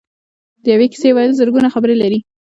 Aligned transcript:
د 0.63 0.65
یوې 0.73 0.87
کیسې 0.93 1.09
ویل 1.13 1.31
زرګونه 1.39 1.67
خبرې 1.73 1.95
لري. 2.01 2.19